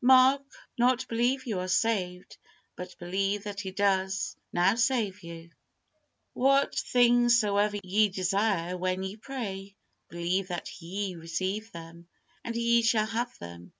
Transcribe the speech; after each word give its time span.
Mark, 0.00 0.42
not 0.78 1.08
believe 1.08 1.44
you 1.44 1.58
are 1.58 1.66
saved, 1.66 2.36
but 2.76 2.96
believe 3.00 3.42
that 3.42 3.62
He 3.62 3.72
does 3.72 4.36
now 4.52 4.76
save 4.76 5.24
you. 5.24 5.50
"What 6.34 6.72
things 6.76 7.40
soever 7.40 7.78
ye 7.82 8.08
desire 8.08 8.76
when 8.76 9.02
ye 9.02 9.16
pray, 9.16 9.74
believe 10.08 10.46
that 10.46 10.70
ye 10.80 11.16
receive 11.16 11.72
them, 11.72 12.06
and 12.44 12.54
ye 12.54 12.82
shall 12.82 13.06
have 13.06 13.36
them." 13.40 13.72